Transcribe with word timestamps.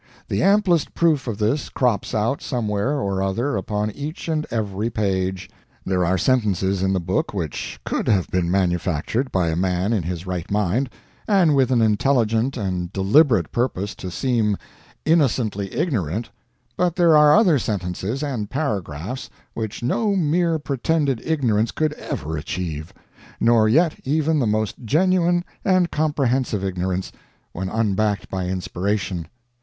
The 0.29 0.41
amplest 0.41 0.95
proof 0.95 1.27
of 1.27 1.37
this 1.37 1.69
crops 1.69 2.15
out 2.15 2.41
somewhere 2.41 2.99
or 2.99 3.21
other 3.21 3.55
upon 3.55 3.91
each 3.91 4.27
and 4.27 4.47
every 4.49 4.89
page. 4.89 5.47
There 5.85 6.03
are 6.03 6.17
sentences 6.17 6.81
in 6.81 6.91
the 6.93 6.99
book 6.99 7.35
which 7.35 7.79
could 7.85 8.07
have 8.07 8.27
been 8.31 8.49
manufactured 8.49 9.31
by 9.31 9.49
a 9.49 9.55
man 9.55 9.93
in 9.93 10.01
his 10.01 10.25
right 10.25 10.49
mind, 10.49 10.89
and 11.27 11.55
with 11.55 11.69
an 11.69 11.83
intelligent 11.83 12.57
and 12.57 12.91
deliberate 12.91 13.51
purposes 13.51 13.93
to 13.97 14.09
seem 14.09 14.57
innocently 15.05 15.71
ignorant; 15.71 16.31
but 16.75 16.95
there 16.95 17.15
are 17.15 17.35
other 17.37 17.59
sentences, 17.59 18.23
and 18.23 18.49
paragraphs, 18.49 19.29
which 19.53 19.83
no 19.83 20.15
mere 20.15 20.57
pretended 20.57 21.21
ignorance 21.23 21.69
could 21.69 21.93
ever 21.93 22.37
achieve 22.37 22.91
nor 23.39 23.69
yet 23.69 23.95
even 24.03 24.39
the 24.39 24.47
most 24.47 24.77
genuine 24.83 25.45
and 25.63 25.91
comprehensive 25.91 26.63
ignorance, 26.63 27.11
when 27.53 27.69
unbacked 27.69 28.31
by 28.31 28.45
inspiration. 28.47 29.27